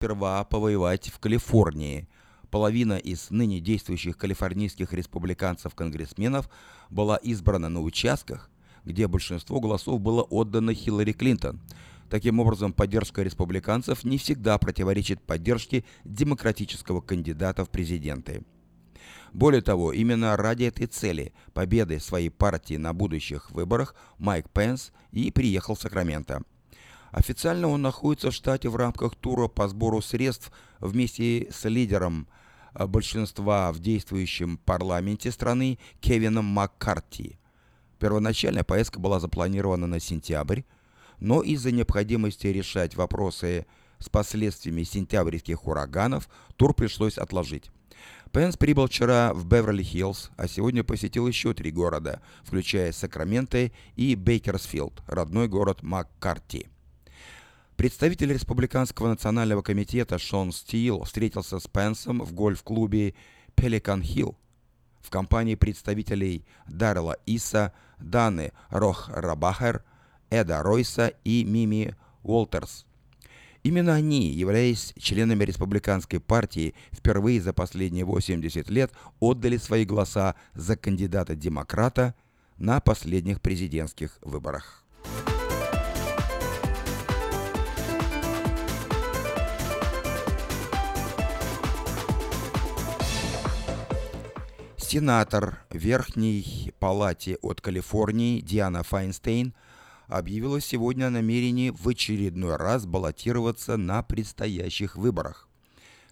[0.00, 2.08] сперва повоевать в Калифорнии.
[2.50, 6.48] Половина из ныне действующих калифорнийских республиканцев-конгрессменов
[6.88, 8.50] была избрана на участках,
[8.82, 11.60] где большинство голосов было отдано Хиллари Клинтон.
[12.08, 18.42] Таким образом, поддержка республиканцев не всегда противоречит поддержке демократического кандидата в президенты.
[19.34, 25.30] Более того, именно ради этой цели, победы своей партии на будущих выборах, Майк Пенс и
[25.30, 26.42] приехал в Сакраменто.
[27.10, 32.28] Официально он находится в штате в рамках тура по сбору средств вместе с лидером
[32.74, 37.38] э, большинства в действующем парламенте страны Кевином Маккарти.
[37.98, 40.62] Первоначальная поездка была запланирована на сентябрь,
[41.18, 43.66] но из-за необходимости решать вопросы
[43.98, 47.70] с последствиями сентябрьских ураганов тур пришлось отложить.
[48.32, 55.02] Пенс прибыл вчера в Беверли-Хиллз, а сегодня посетил еще три города, включая Сакраменто и Бейкерсфилд,
[55.08, 56.68] родной город Маккарти.
[57.80, 63.14] Представитель Республиканского национального комитета Шон Стил встретился с Пенсом в гольф-клубе
[63.54, 64.36] Пеликан Хилл.
[65.00, 69.82] В компании представителей Даррела Иса, Даны Рох-Рабахер,
[70.28, 72.84] Эда Ройса и Мими Уолтерс.
[73.62, 80.76] Именно они, являясь членами республиканской партии, впервые за последние 80 лет отдали свои голоса за
[80.76, 82.14] кандидата-демократа
[82.58, 84.84] на последних президентских выборах.
[94.92, 99.54] Сенатор Верхней Палате от Калифорнии Диана Файнстейн–
[100.08, 105.48] объявила сегодня о намерении в очередной раз баллотироваться на предстоящих выборах.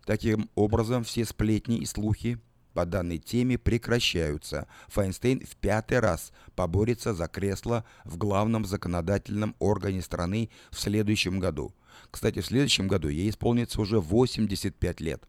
[0.06, 2.38] Таким образом, все сплетни и слухи
[2.72, 4.68] по данной теме прекращаются.
[4.86, 11.74] Файнстейн в пятый раз поборется за кресло в главном законодательном органе страны в следующем году.
[12.12, 15.24] Кстати, в следующем году ей исполнится уже 85 лет.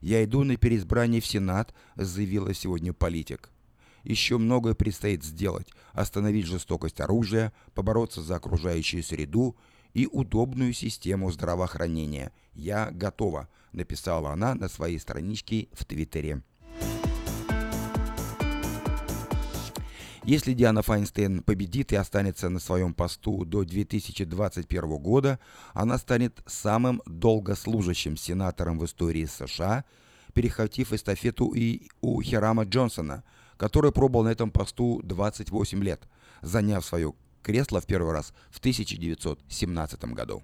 [0.00, 3.50] «Я иду на переизбрание в Сенат», заявила сегодня политик.
[4.04, 5.68] Еще многое предстоит сделать.
[5.92, 9.56] Остановить жестокость оружия, побороться за окружающую среду
[9.94, 12.32] и удобную систему здравоохранения.
[12.54, 16.42] «Я готова»,— написала она на своей страничке в Твиттере.
[20.24, 25.40] Если Диана Файнстейн победит и останется на своем посту до 2021 года,
[25.74, 29.84] она станет самым долгослужащим сенатором в истории США,
[30.32, 33.24] перехватив эстафету и у Хирама Джонсона–
[33.62, 36.08] который пробовал на этом посту 28 лет,
[36.40, 40.42] заняв свое кресло в первый раз в 1917 году.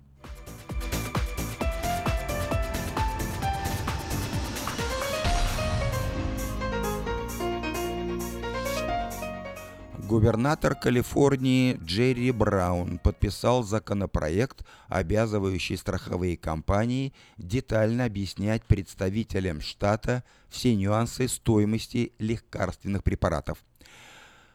[10.08, 21.28] Губернатор Калифорнии Джерри Браун подписал законопроект, обязывающий страховые компании детально объяснять представителям штата все нюансы
[21.28, 23.58] стоимости лекарственных препаратов.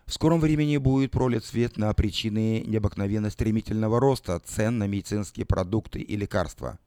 [0.07, 5.99] В скором времени будет пролит свет на причины необыкновенно стремительного роста цен на медицинские продукты
[5.99, 6.79] и лекарства.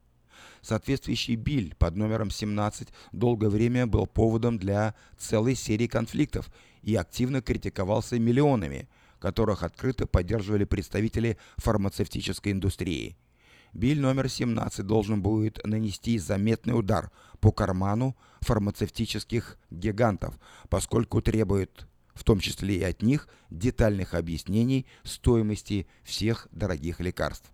[0.61, 6.49] Соответствующий биль под номером 17 долгое время был поводом для целой серии конфликтов
[6.81, 8.87] и активно критиковался миллионами,
[9.19, 13.17] которых открыто поддерживали представители фармацевтической индустрии.
[13.73, 20.39] Биль номер 17 должен будет нанести заметный удар по карману фармацевтических гигантов,
[20.69, 27.51] поскольку требует в том числе и от них детальных объяснений стоимости всех дорогих лекарств.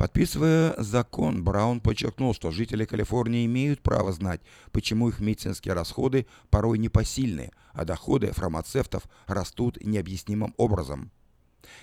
[0.00, 4.40] Подписывая закон, Браун подчеркнул, что жители Калифорнии имеют право знать,
[4.72, 11.10] почему их медицинские расходы порой непосильны, а доходы фармацевтов растут необъяснимым образом.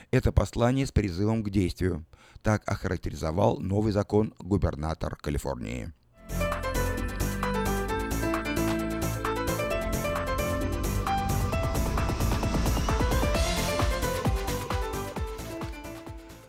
[0.10, 2.08] Это послание с призывом к действию.
[2.42, 5.94] Так охарактеризовал новый закон губернатор Калифорнии.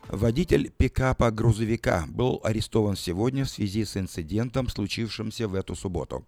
[0.09, 6.25] Водитель пикапа-грузовика был арестован сегодня в связи с инцидентом, случившимся в эту субботу.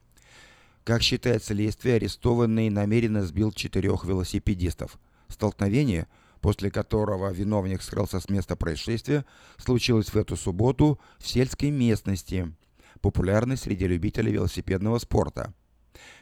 [0.85, 4.99] Как считает следствие, арестованный намеренно сбил четырех велосипедистов.
[5.29, 6.09] Столкновение,
[6.43, 9.25] после которого виновник скрылся с места происшествия,
[9.57, 12.55] случилось в эту субботу в сельской местности,
[13.01, 15.55] популярной среди любителей велосипедного спорта.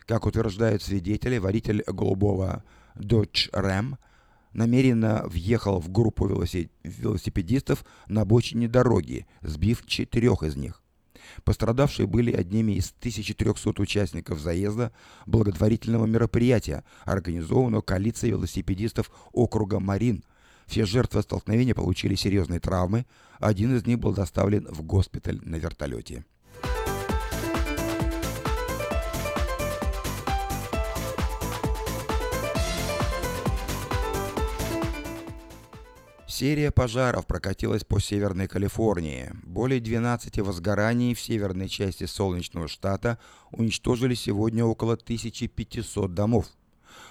[0.07, 2.63] Как утверждают свидетели, водитель голубого
[2.95, 3.97] Dodge Ram–
[4.53, 10.83] намеренно въехал в группу велосипедистов на обочине дороги, сбив четырех из них.
[11.45, 14.93] Пострадавшие были одними из 1300 участников заезда
[15.27, 20.25] благотворительного мероприятия, организованного коалицией велосипедистов округа Марин.
[20.67, 23.07] Все жертвы столкновения получили серьезные травмы,
[23.39, 26.25] один из них был доставлен в госпиталь на вертолете.
[36.39, 39.33] Серия пожаров прокатилась по Северной Калифорнии.
[39.43, 43.19] Более 12 возгораний в северной части солнечного штата
[43.51, 46.47] уничтожили сегодня около 1500 домов.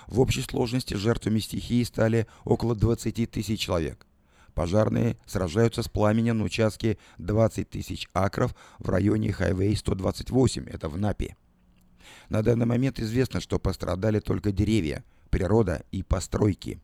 [0.07, 4.07] В общей сложности жертвами стихии стали около 20 тысяч человек.
[4.53, 10.97] Пожарные сражаются с пламенем на участке 20 тысяч акров в районе Хайвей 128, это в
[10.97, 11.35] Напи.
[12.29, 16.79] На данный момент известно, что пострадали только деревья, природа и постройки.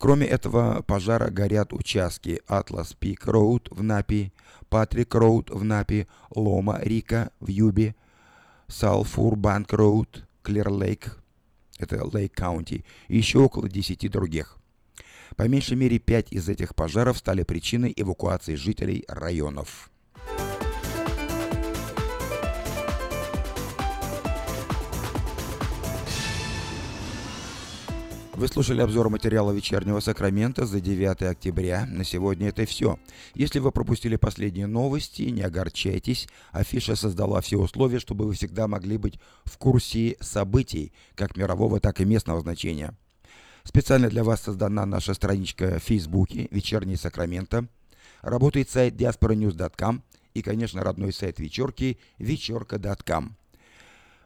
[0.00, 4.32] Кроме этого пожара горят участки Atlas Peak Road в Напи,
[4.70, 7.94] Patrick Road в Напи, Loma Rica в Юбе,
[8.66, 11.18] Sulphur Bank Road, Clear Lake,
[11.78, 14.56] это Lake County, и еще около 10 других.
[15.36, 19.90] По меньшей мере 5 из этих пожаров стали причиной эвакуации жителей районов.
[28.40, 31.84] Вы слушали обзор материала вечернего Сакрамента за 9 октября.
[31.84, 32.98] На сегодня это все.
[33.34, 36.26] Если вы пропустили последние новости, не огорчайтесь.
[36.50, 42.00] Афиша создала все условия, чтобы вы всегда могли быть в курсе событий, как мирового, так
[42.00, 42.96] и местного значения.
[43.64, 47.68] Специально для вас создана наша страничка в Фейсбуке «Вечерний Сакраменто».
[48.22, 50.02] Работает сайт diasporanews.com
[50.32, 53.36] и, конечно, родной сайт вечерки вечерка.com.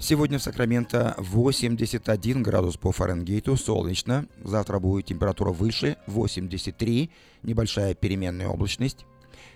[0.00, 4.28] Сегодня в Сакраменто 81 градус по Фаренгейту, солнечно.
[4.44, 7.10] Завтра будет температура выше, 83,
[7.42, 9.04] небольшая переменная облачность.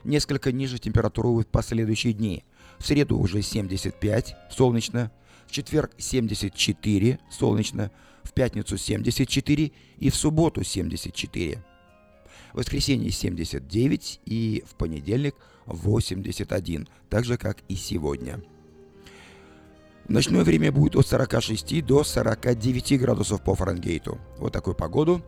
[0.02, 2.44] Несколько ниже температура в последующие дни.
[2.78, 5.12] В среду уже 75, солнечно.
[5.46, 7.92] В четверг 74, солнечно.
[8.24, 11.62] В пятницу 74 и в субботу 74.
[12.52, 15.36] В воскресенье 79 и в понедельник
[15.66, 18.42] 81, так же как и сегодня.
[20.08, 24.18] Ночное время будет от 46 до 49 градусов по Фаренгейту.
[24.38, 25.22] Вот такую погоду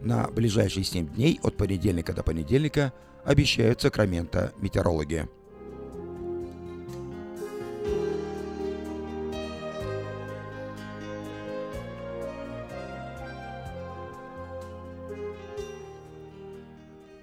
[0.00, 2.92] на ближайшие 7 дней от понедельника до понедельника
[3.24, 5.28] обещают Сакраменто метеорологи.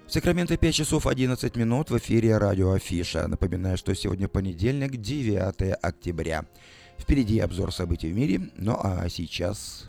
[0.06, 3.28] В Сакраменто 5 часов 11 минут в эфире радио Афиша.
[3.28, 6.46] Напоминаю, что сегодня понедельник, 9 октября.
[6.98, 9.88] Впереди обзор событий в мире, ну а сейчас...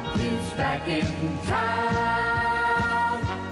[0.17, 1.05] top is back in
[1.45, 2.50] town.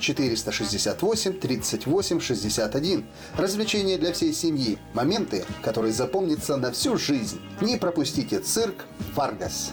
[0.00, 3.04] 468 38 61.
[3.36, 4.78] Развлечения для всей семьи.
[4.94, 7.40] Моменты, которые запомнятся на всю жизнь.
[7.60, 9.72] Не пропустите цирк «Варгас».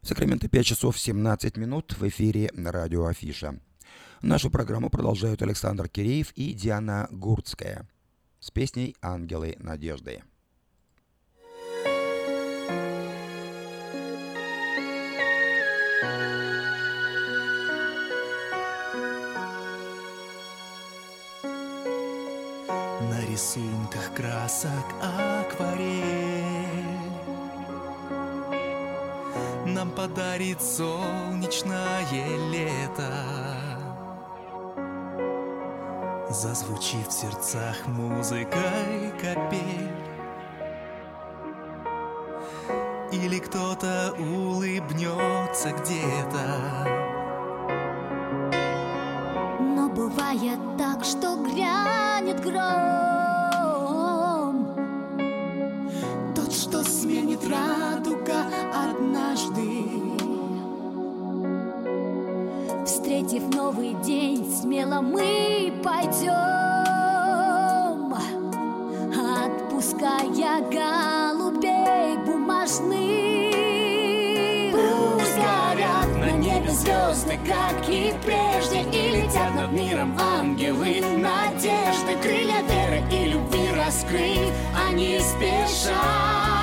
[0.00, 3.58] В Сакраменто 5 часов 17 минут в эфире на радио Афиша.
[4.22, 7.88] Нашу программу продолжают Александр Киреев и Диана Гурцкая
[8.48, 10.22] с песней «Ангелы надежды».
[23.10, 26.02] На рисунках красок акварель
[29.66, 32.06] Нам подарит солнечное
[32.50, 33.57] лето
[36.30, 39.88] Зазвучит в сердцах музыкой капель.
[43.10, 46.44] Или кто-то улыбнется где-то.
[49.58, 52.66] Но бывает так, что грянет гром.
[56.36, 58.44] Тот, что сменит радуга
[58.74, 59.88] однажды.
[62.84, 65.37] Встретив новый день смело мы
[65.82, 66.32] пойдем,
[69.14, 73.18] отпуская голубей бумажных.
[74.72, 82.62] Пусть горят на небе звезды, как и прежде, и летят над миром ангелы надежды, крылья
[82.62, 84.52] веры и любви раскрыть,
[84.88, 86.57] они спешат.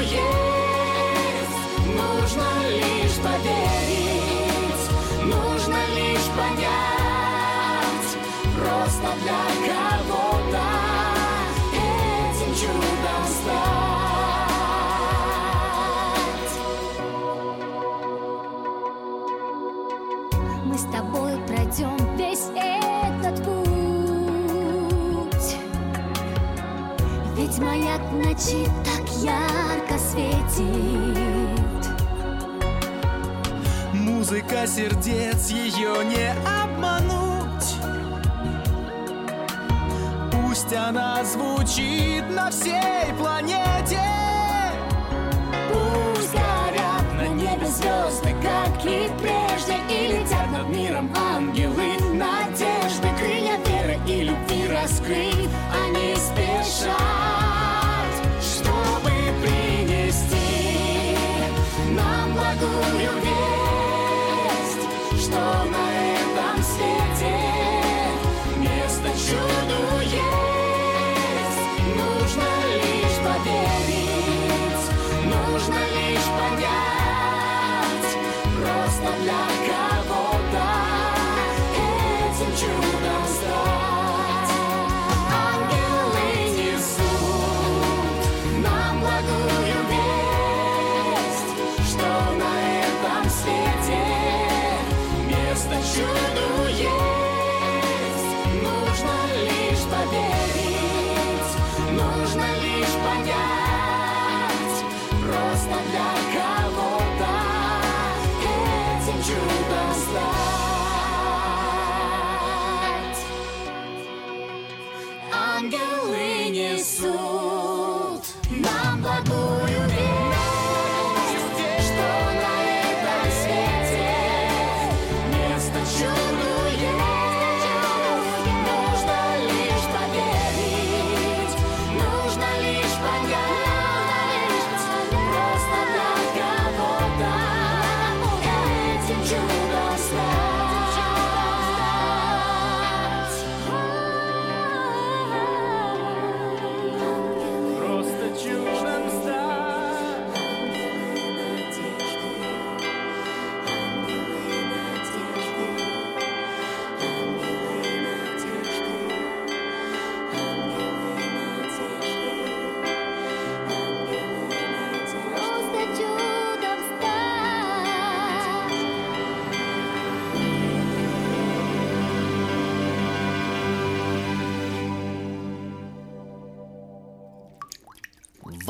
[0.00, 4.84] Есть Нужно лишь поверить
[5.22, 8.10] Нужно лишь понять.
[8.56, 10.64] Просто для кого-то
[11.72, 14.14] Этим чудом стать.
[20.64, 23.64] Мы с тобой пройдем весь этот путь.
[27.36, 28.68] Ведь маяк ночи
[30.14, 31.88] светит.
[33.92, 37.74] Музыка сердец, ее не обмануть.
[40.30, 44.00] Пусть она звучит на всей планете.
[45.72, 53.08] Пусть горят на небе звезды, как и прежде И летят над миром ангелы надежды.
[53.18, 55.43] Крылья веры и любви раскрыть,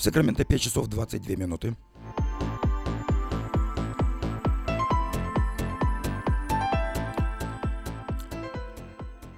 [0.00, 1.76] В Сакраменто 5 часов 22 минуты.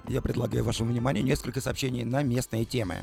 [0.06, 2.98] Я предлагаю вашему вниманию несколько сообщений на местные темы.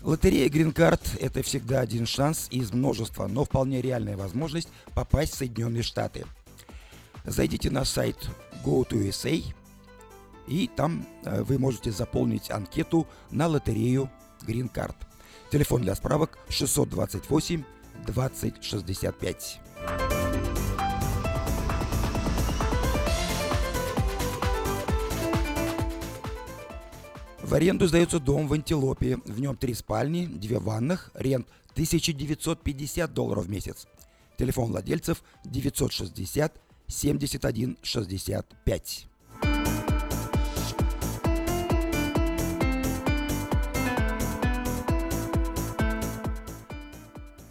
[0.00, 5.84] Лотерея Card– это всегда один шанс из множества, но вполне реальная возможность попасть в Соединенные
[5.84, 6.26] Штаты.
[7.24, 8.16] Зайдите на сайт
[8.64, 9.40] Go to USA,
[10.48, 14.10] и там э, вы можете заполнить анкету на лотерею
[14.46, 14.94] Green Card.
[15.50, 17.64] Телефон для справок 628
[18.06, 19.60] 2065.
[27.42, 29.16] В аренду сдается дом в Антилопе.
[29.24, 33.86] В нем три спальни, две ванных, рент 1950 долларов в месяц.
[34.36, 39.07] Телефон владельцев 960 71 65.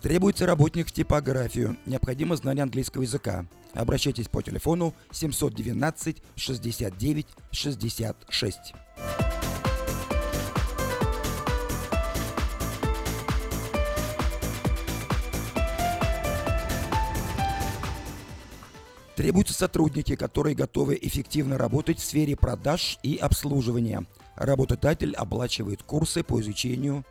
[0.07, 1.75] Требуется работник в типографию.
[1.85, 3.45] Необходимо знание английского языка.
[3.73, 8.57] Обращайтесь по телефону 712 69 66.
[19.17, 24.05] Требуются сотрудники, которые готовы эффективно работать в сфере продаж и обслуживания.
[24.37, 27.03] Работодатель оплачивает курсы по изучению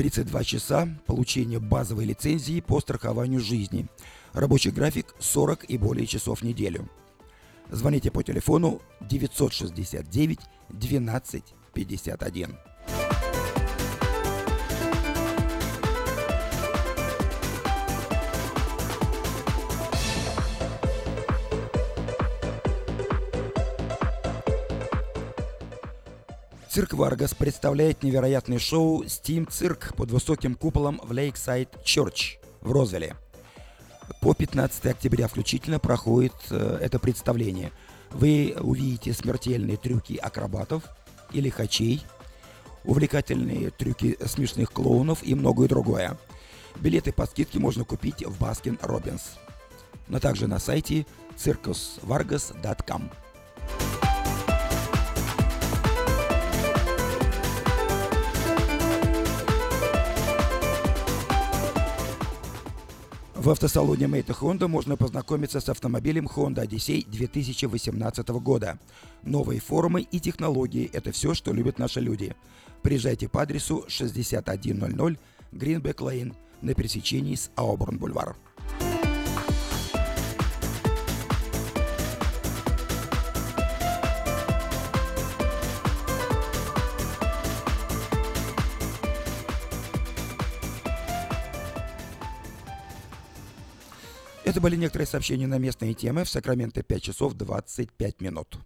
[0.00, 3.86] 32 часа получения базовой лицензии по страхованию жизни.
[4.32, 6.88] Рабочий график 40 и более часов в неделю.
[7.68, 10.38] Звоните по телефону 969
[10.70, 12.69] 12 51.
[26.70, 33.16] Цирк Варгас представляет невероятное шоу Steam Cirque под высоким куполом в Lakeside Church в Розвилле.
[34.20, 37.72] По 15 октября включительно проходит э, это представление.
[38.12, 40.84] Вы увидите смертельные трюки акробатов
[41.32, 42.04] и лихачей,
[42.84, 46.16] увлекательные трюки смешных клоунов и многое другое.
[46.76, 49.38] Билеты по скидке можно купить в Baskin Robbins,
[50.06, 51.04] но также на сайте
[51.36, 53.10] circusvargas.com.
[63.40, 68.78] В автосалоне Мейта Honda можно познакомиться с автомобилем Honda Odyssey 2018 года.
[69.22, 72.36] Новые формы и технологии– это все, что любят наши люди.
[72.82, 75.16] Приезжайте по адресу 6100
[75.52, 77.96] Greenback Lane на пересечении с Ауборн
[94.50, 96.24] Это были некоторые сообщения на местные темы.
[96.24, 98.58] В Сакраменто 5 часов 25 минут.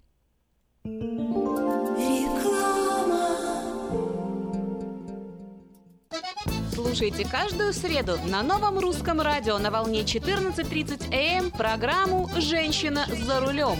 [6.72, 13.76] Слушайте каждую среду на новом русском радио на волне 14.30 АМ программу «Женщина за рулем».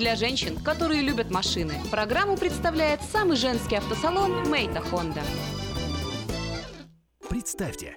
[0.00, 5.22] Для женщин, которые любят машины, программу представляет самый женский автосалон «Мейта Хонда».
[7.28, 7.96] Представьте,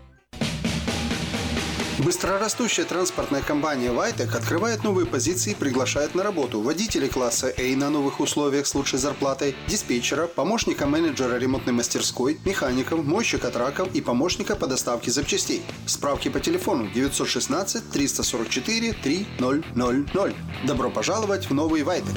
[2.03, 7.91] Быстрорастущая транспортная компания «Вайтек» открывает новые позиции и приглашает на работу водителей класса A на
[7.91, 14.55] новых условиях с лучшей зарплатой, диспетчера, помощника менеджера ремонтной мастерской, механиков, мойщика траков и помощника
[14.55, 15.61] по доставке запчастей.
[15.85, 20.35] Справки по телефону 916 344 3000.
[20.65, 22.15] Добро пожаловать в новый «Вайтек».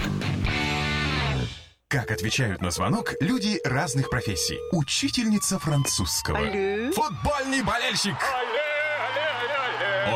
[1.89, 4.59] Как отвечают на звонок люди разных профессий.
[4.73, 6.39] Учительница французского.
[6.39, 6.91] Алле.
[6.91, 8.17] Футбольный болельщик.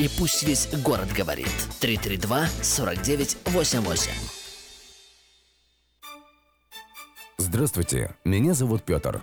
[0.00, 1.46] И пусть весь город говорит.
[1.80, 4.10] 332 49 88.
[7.38, 9.22] Здравствуйте, меня зовут Петр.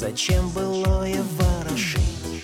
[0.00, 2.42] Зачем было и ворошить?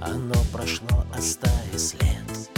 [0.00, 2.50] Оно прошло, оставив след.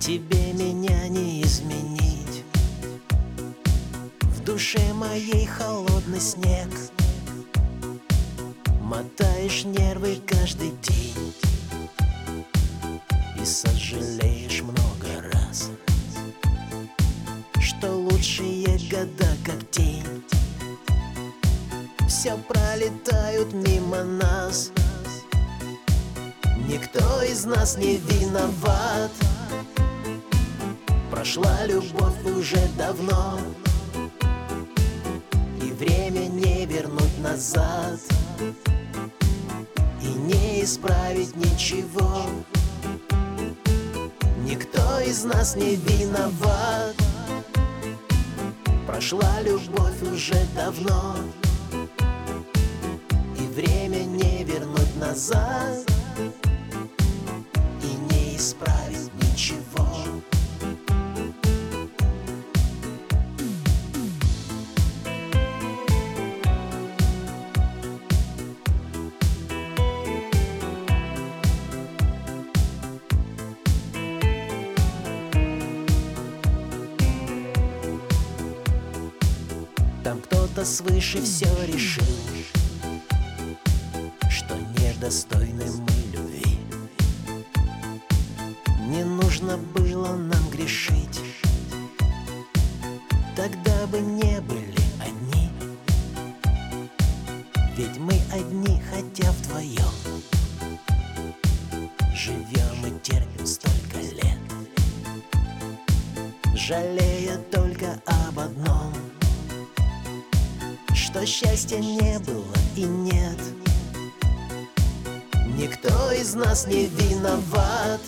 [0.00, 2.42] Тебе меня не изменить.
[4.22, 6.68] В душе моей холодный снег.
[8.80, 11.32] Мотаешь нервы каждый день.
[13.40, 15.70] И сожалеешь много раз
[17.60, 19.93] Что лучшие года как день
[22.24, 24.70] все пролетают мимо нас.
[26.66, 29.10] Никто из нас не виноват.
[31.10, 33.38] Прошла любовь уже давно.
[35.60, 38.00] И время не вернуть назад.
[40.00, 42.22] И не исправить ничего.
[44.48, 46.94] Никто из нас не виноват.
[48.86, 51.16] Прошла любовь уже давно
[55.04, 55.84] назад
[57.82, 59.86] И не исправить ничего.
[80.02, 82.04] Там кто-то свыше все решил
[85.03, 85.92] достойны
[116.54, 118.00] нас не виноват.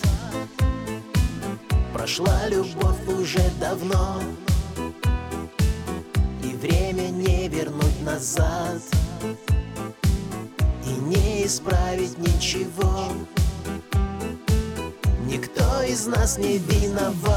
[1.93, 4.21] Прошла любовь уже давно
[6.43, 8.81] И время не вернуть назад
[10.85, 13.07] И не исправить ничего.
[15.25, 17.36] Никто из нас не виноват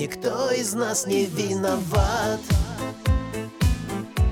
[0.00, 2.40] Никто из нас не виноват.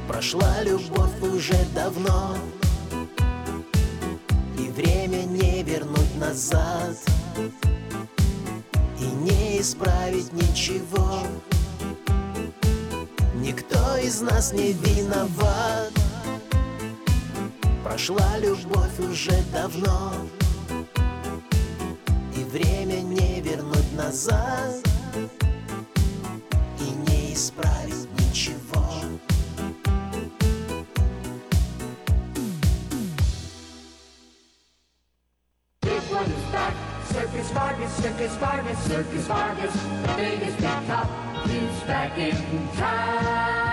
[0.08, 2.34] Прошла любовь уже давно
[4.58, 6.96] И время не вернуть назад
[8.98, 11.20] И не исправить ничего.
[13.34, 15.92] Никто из нас не виноват.
[17.84, 20.14] Прошла любовь уже давно
[22.34, 24.87] И время не вернуть назад
[38.88, 39.74] Circus Vargas.
[40.16, 41.08] Biggest big top
[41.46, 42.34] is back in
[42.78, 43.68] town.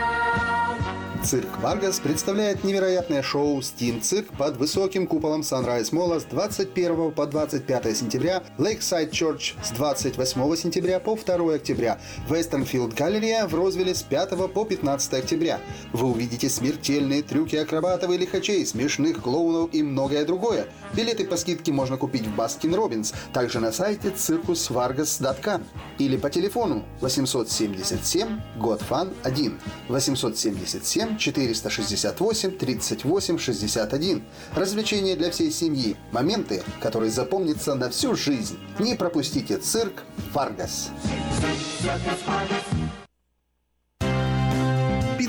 [1.25, 7.13] Цирк Варгас представляет невероятное шоу «Steam Cirque» под высоким куполом Sunrise Mall а с 21
[7.13, 11.97] по 25 сентября, Lakeside Church с 28 сентября по 2 октября,
[12.29, 15.59] Westfield Галерея в Розвилле с 5 по 15 октября.
[15.93, 20.67] Вы увидите смертельные трюки акробатов и лихачей, смешных клоунов и многое другое.
[20.95, 25.63] Билеты по скидке можно купить в Baskin Robbins, также на сайте circusvargas.com
[25.97, 34.23] или по телефону 877 GOT FUN 1 877 468 38 61.
[34.55, 35.97] Развлечения для всей семьи.
[36.11, 38.57] Моменты, которые запомнятся на всю жизнь.
[38.79, 40.03] Не пропустите цирк
[40.33, 40.91] Варгас.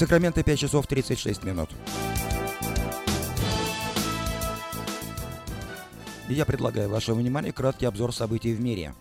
[0.00, 1.68] Сакраменто 5 часов 36 минут.
[6.30, 8.94] Я предлагаю вашему вниманию краткий обзор событий в мире.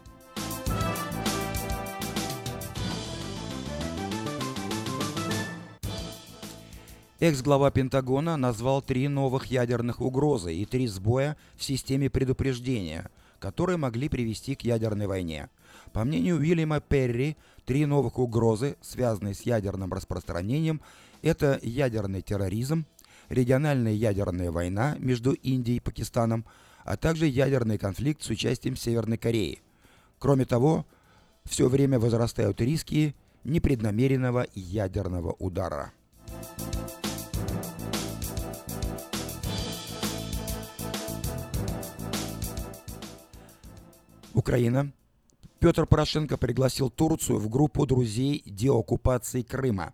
[7.22, 13.10] Экс-глава Пентагона назвал три новых ядерных угрозы и три сбоя в системе предупреждения,
[13.40, 15.48] которые могли привести к ядерной войне.
[15.94, 17.38] По мнению Уильяма Перри,
[17.70, 20.82] три новых угрозы, связанные с ядерным распространением,
[21.22, 22.88] это ядерный терроризм,
[23.30, 26.46] региональная ядерная война между Индией и Пакистаном,
[26.84, 29.62] а также ядерный конфликт с участием Северной Кореи.
[30.18, 30.88] Кроме того,
[31.44, 35.92] все время возрастают риски непреднамеренного ядерного удара.
[44.34, 44.92] Украина.
[45.60, 49.94] Петр Порошенко пригласил Турцию в группу друзей деоккупации Крыма.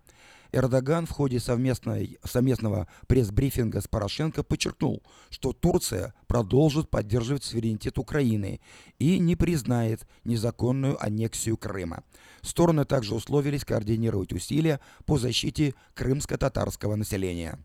[0.52, 5.02] Эрдоган в ходе совместной, совместного пресс-брифинга с Порошенко подчеркнул,
[5.32, 8.62] что Турция продолжит поддерживать суверенитет Украины
[9.00, 12.04] и не признает незаконную аннексию Крыма.
[12.42, 17.58] Стороны также условились координировать усилия по защите крымско-татарского населения.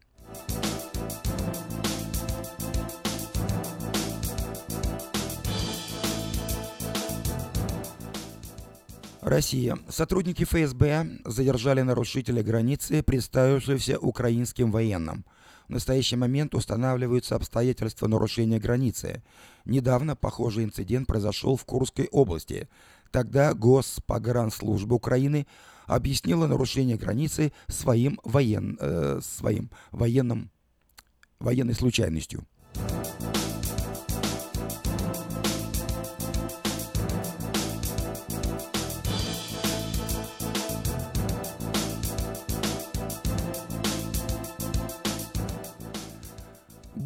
[9.22, 9.78] Россия.
[9.88, 15.24] Сотрудники ФСБ задержали нарушителя границы, представившегося украинским военным.
[15.68, 19.22] В настоящий момент устанавливаются обстоятельства нарушения границы.
[19.64, 22.68] Недавно похожий инцидент произошел в Курской области.
[23.12, 25.46] Тогда Госпогранслужба Украины
[25.86, 30.50] объяснила нарушение границы своим, воен, э, своим военным,
[31.38, 32.46] военной случайностью.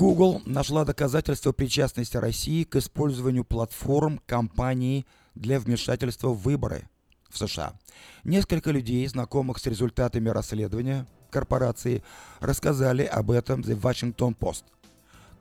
[0.04, 6.90] Google нашла доказательства причастности России к использованию платформ компании для вмешательства в выборы
[7.30, 7.72] в США.
[8.22, 12.04] Несколько людей, знакомых с результатами расследования корпорации,
[12.40, 14.64] рассказали об этом The Washington Post.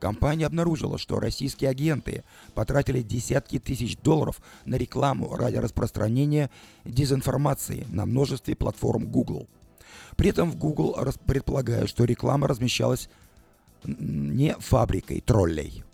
[0.00, 6.48] Компания обнаружила, что российские агенты потратили десятки тысяч долларов на рекламу ради распространения
[6.86, 9.46] дезинформации на множестве платформ Google.
[10.16, 10.96] При этом в Google
[11.26, 13.10] предполагают, что реклама размещалась
[13.84, 15.84] не фабрикой троллей.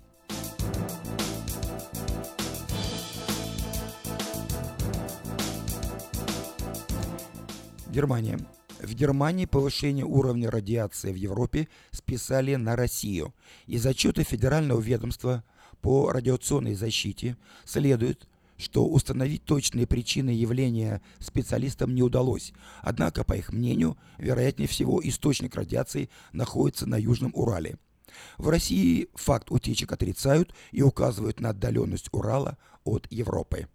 [7.90, 8.38] Германия.
[8.80, 13.34] В Германии повышение уровня радиации в Европе списали на Россию.
[13.66, 15.44] Из отчета Федерального ведомства
[15.82, 18.26] по радиационной защите следует,
[18.60, 22.52] что установить точные причины явления специалистам не удалось.
[22.82, 27.78] Однако, по их мнению, вероятнее всего источник радиации находится на Южном Урале.
[28.38, 33.68] В России факт утечек отрицают и указывают на отдаленность Урала от Европы.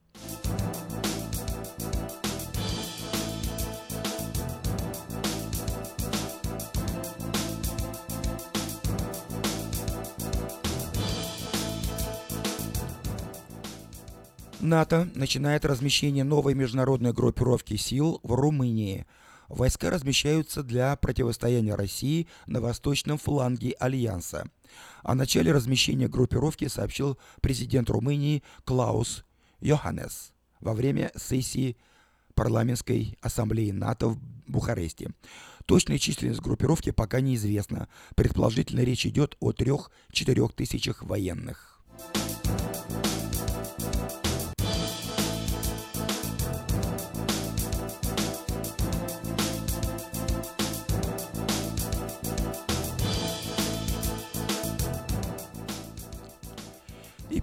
[14.66, 19.05] НАТО начинает размещение новой международной группировки сил в Румынии.
[19.47, 24.49] Войска размещаются для противостояния России на восточном фланге Альянса.
[25.03, 29.24] О начале размещения группировки сообщил президент Румынии Клаус
[29.61, 31.78] Йоханнес во время сессии
[32.34, 35.11] парламентской ассамблеи НАТО в Бухаресте.
[35.66, 37.88] Точная численность группировки пока неизвестна.
[38.16, 41.82] Предположительно, речь идет о 3-4 тысячах военных.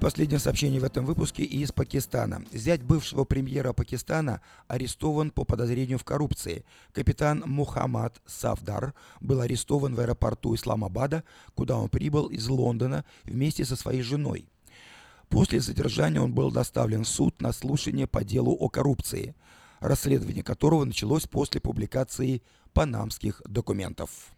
[0.02, 2.42] Последнее сообщение в этом выпуске из Пакистана.
[2.52, 6.64] Зять бывшего премьера Пакистана арестован по подозрению в коррупции.
[6.92, 11.22] Капитан Мухаммад Сафдар был арестован в аэропорту Исламабада,
[11.54, 14.48] куда он прибыл из Лондона вместе со своей женой.
[15.28, 19.36] После задержания он был доставлен в суд на слушание по делу о коррупции,
[19.78, 22.42] расследование которого началось после публикации
[22.72, 24.34] панамских документов.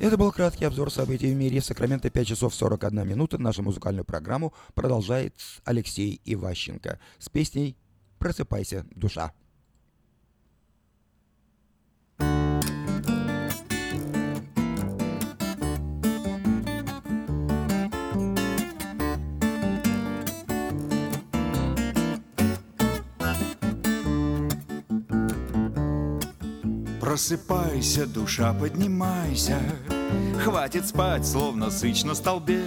[0.00, 1.60] Это был краткий обзор событий в мире.
[1.60, 3.38] Сакраменто 5 часов 41 минута.
[3.38, 5.34] Нашу музыкальную программу продолжает
[5.64, 7.76] Алексей Иващенко с песней
[8.18, 9.32] «Просыпайся, душа».
[27.14, 29.60] Просыпайся, душа, поднимайся,
[30.42, 32.64] Хватит спать, словно сыч на столбе.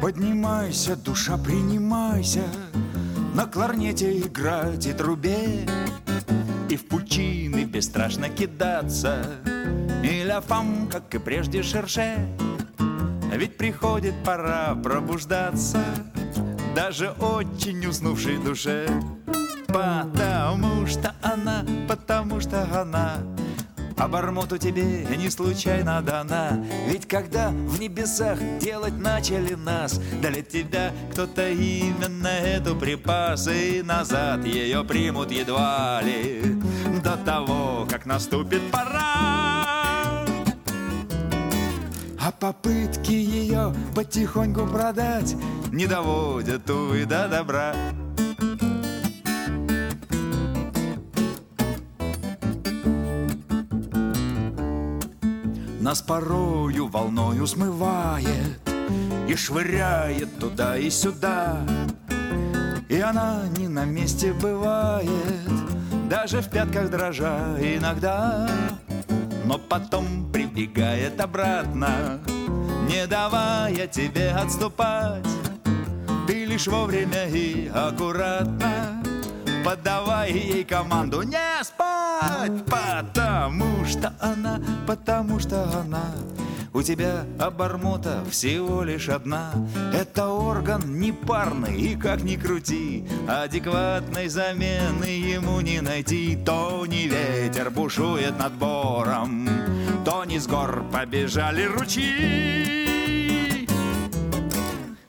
[0.00, 2.44] Поднимайся, душа, принимайся,
[3.34, 5.66] На кларнете играть и трубе,
[6.70, 9.26] И в пучины бесстрашно кидаться,
[10.02, 12.26] И ляфам, как и прежде, шерше.
[13.34, 15.84] Ведь приходит пора пробуждаться,
[16.74, 18.88] Даже очень уснувшей душе.
[19.72, 23.18] Потому что она, потому что она.
[23.96, 26.64] Обормоту тебе не случайно дана.
[26.88, 34.46] Ведь когда в небесах делать начали нас Для тебя кто-то именно эту припас И назад
[34.46, 36.58] ее примут едва ли
[37.04, 40.24] До того, как наступит пора.
[42.18, 45.36] А попытки ее потихоньку продать
[45.72, 47.74] Не доводят, увы, до добра
[55.80, 58.60] Нас порою волною смывает
[59.28, 61.58] И швыряет туда и сюда.
[62.88, 65.08] И она не на месте бывает
[66.08, 68.48] Даже в пятках дрожа иногда.
[69.44, 72.20] Но потом прибегает обратно
[72.90, 75.26] не давая тебе отступать.
[76.26, 79.02] Ты лишь вовремя и аккуратно
[79.64, 81.22] подавай ей команду.
[81.22, 81.89] Не спать,
[82.66, 86.12] потому что она, потому что она.
[86.72, 89.52] У тебя обормота всего лишь одна.
[89.92, 96.38] Это орган непарный и как ни крути Адекватной замены ему не найти.
[96.46, 99.48] То не ветер бушует над бором
[100.04, 102.78] То не с гор побежали ручьи.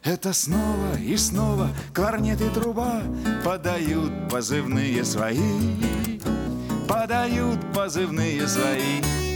[0.03, 3.03] Это снова и снова кларнет и труба
[3.45, 6.01] Подают позывные свои
[6.91, 9.30] Подают позывные свои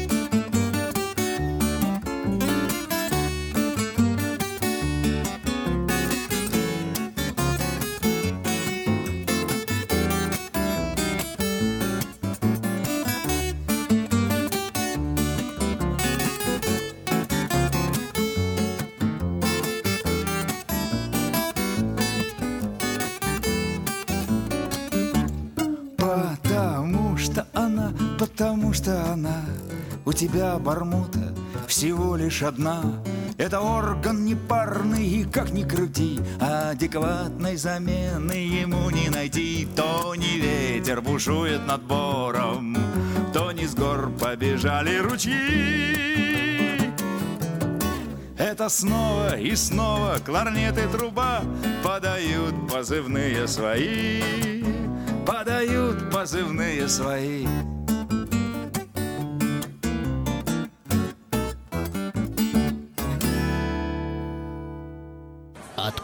[30.26, 31.36] тебя бармута
[31.68, 32.82] всего лишь одна.
[33.38, 39.68] Это орган непарный, и как ни крути, адекватной замены ему не найти.
[39.76, 42.76] То не ветер бушует над бором,
[43.34, 46.06] то не с гор побежали ручьи.
[48.38, 51.42] Это снова и снова кларнет и труба
[51.84, 54.64] подают позывные свои,
[55.26, 57.46] подают позывные свои.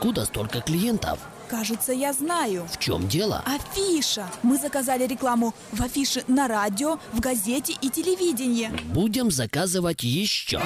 [0.02, 1.20] Откуда столько клиентов?
[1.48, 2.68] Кажется, я знаю.
[2.72, 3.44] В чем дело?
[3.46, 4.26] Афиша.
[4.42, 8.72] Мы заказали рекламу в афише на радио, в газете и телевидении.
[8.86, 10.60] Будем заказывать еще.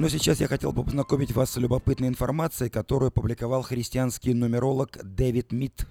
[0.00, 5.52] Но сейчас я хотел бы познакомить вас с любопытной информацией, которую опубликовал христианский нумеролог Дэвид
[5.52, 5.86] Мит.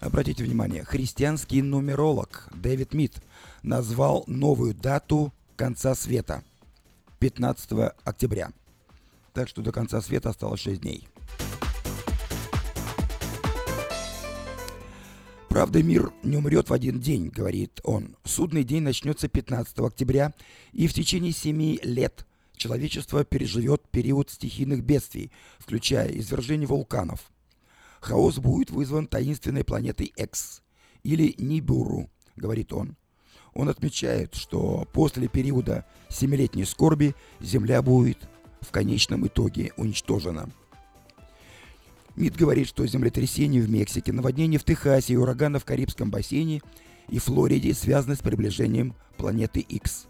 [0.00, 3.22] Обратите внимание, христианский нумеролог Дэвид Мит
[3.62, 6.42] назвал новую дату конца света–
[7.18, 8.48] 15 октября.
[9.34, 11.06] Так что до конца света осталось 6 дней.
[15.56, 18.14] Правда, мир не умрет в один день, говорит он.
[18.24, 20.34] Судный день начнется 15 октября,
[20.74, 22.26] и в течение семи лет
[22.58, 27.30] человечество переживет период стихийных бедствий, включая извержение вулканов.
[28.00, 30.60] Хаос будет вызван таинственной планетой Экс,
[31.02, 32.94] или Нибуру, говорит он.
[33.54, 38.28] Он отмечает, что после периода семилетней скорби Земля будет
[38.60, 40.50] в конечном итоге уничтожена.
[42.16, 46.62] МИД говорит, что землетрясения в Мексике, наводнения в Техасе и ураганы в Карибском бассейне
[47.08, 50.06] и Флориде связаны с приближением планеты X.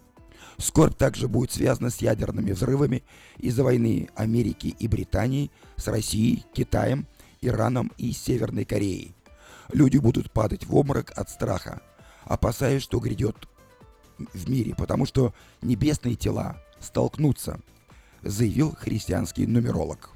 [0.59, 3.03] Скорбь также будет связана с ядерными взрывами
[3.39, 7.07] из-за войны Америки и Британии с Россией, Китаем,
[7.41, 9.15] Ираном и Северной Кореей.
[9.73, 11.83] Люди будут падать в обморок от страха,
[12.25, 13.49] опасаясь, что грядет
[14.17, 17.61] в мире, потому что небесные тела столкнутся,
[18.23, 20.16] заявил христианский нумеролог.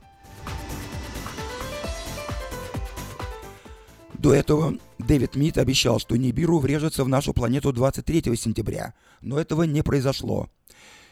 [4.20, 8.92] До этого Дэвид Мид обещал, что Нибиру врежется в нашу планету 23 сентября,
[9.22, 10.50] но этого не произошло.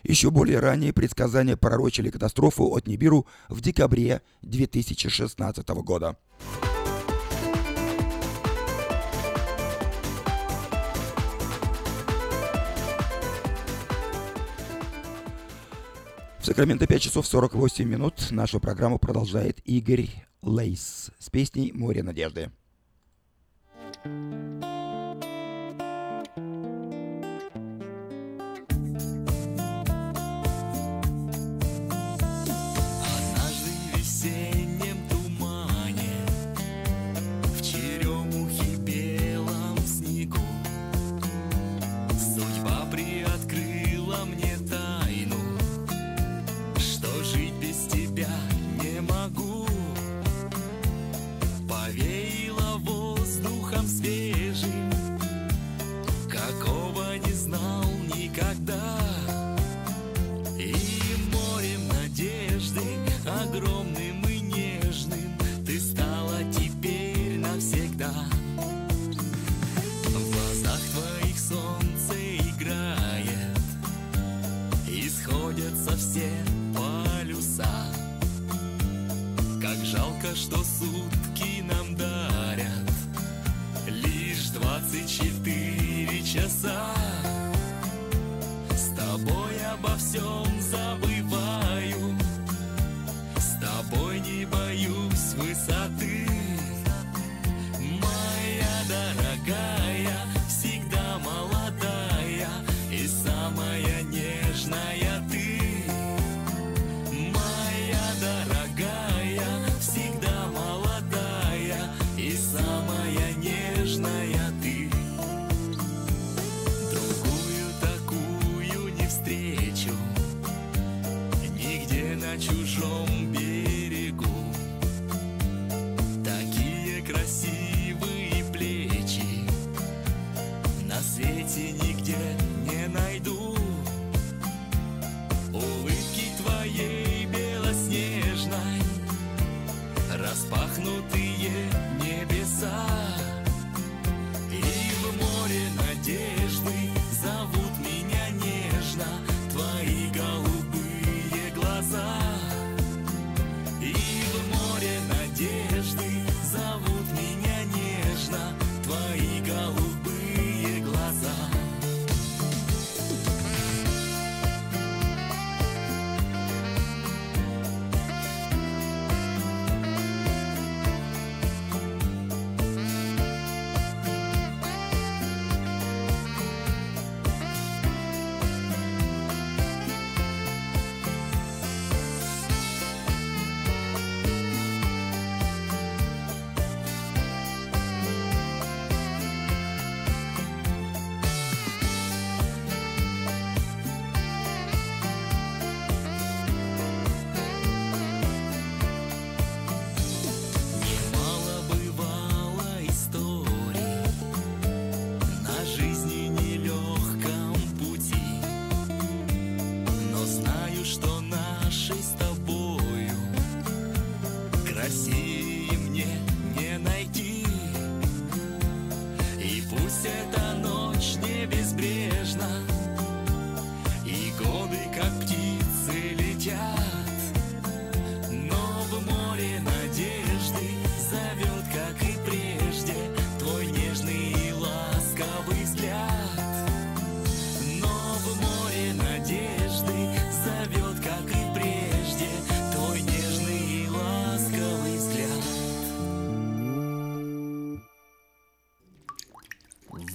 [0.02, 6.18] Еще более ранее предсказания пророчили катастрофу от Нибиру в декабре 2016 года.
[16.40, 20.10] В Сакраменто 5 часов 48 минут нашу программу продолжает Игорь
[20.42, 22.50] Лейс с песней «Море надежды».
[24.08, 24.77] Música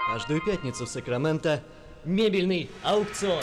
[0.09, 1.63] Каждую пятницу в Сакраменто
[2.05, 3.43] мебельный аукцион.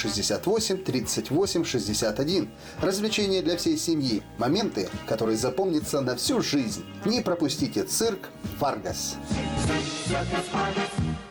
[0.01, 2.49] 468 38 61.
[2.81, 4.23] Развлечения для всей семьи.
[4.37, 6.83] Моменты, которые запомнятся на всю жизнь.
[7.05, 8.29] Не пропустите цирк
[8.59, 9.17] «Фаргас».
[11.27, 11.30] У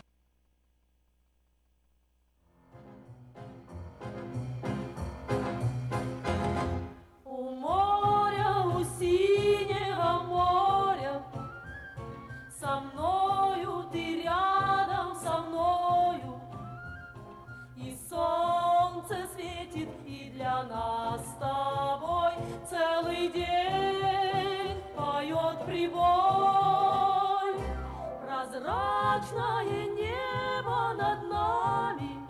[29.30, 32.26] Прозрачное небо над нами.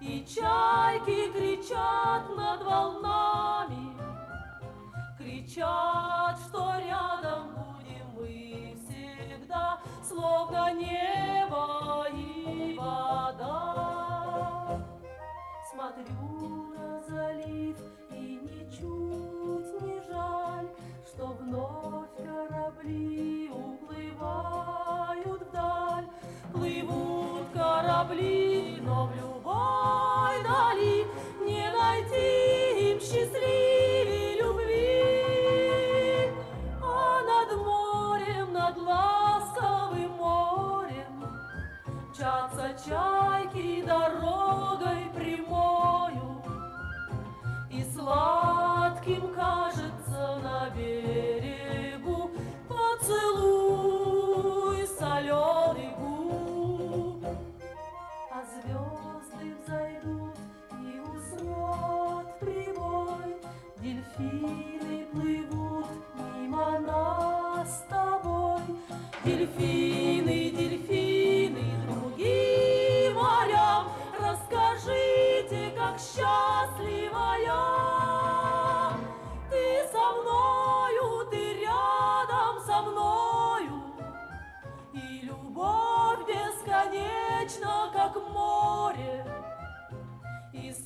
[0.00, 3.96] И чайки кричат над волнами.
[5.18, 14.80] Кричат, что рядом будем мы всегда Словно небо и вода.
[15.70, 17.78] Смотрю на залив
[18.10, 20.68] и ничуть не жаль
[21.06, 23.48] Что вновь корабли
[24.18, 26.06] уплывают вдаль
[26.52, 31.06] Плывут корабли, но в любой дали
[31.44, 36.32] Не найти им счастливей любви.
[36.82, 41.24] А над морем, над ласковым морем
[42.10, 46.42] Мчатся чайки дорогой прямою.
[47.70, 52.30] И сладким кажется на берегу
[52.68, 53.57] Поцелуй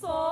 [0.03, 0.32] そう。